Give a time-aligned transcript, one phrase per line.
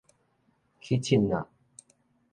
[0.81, 1.47] 起凊凹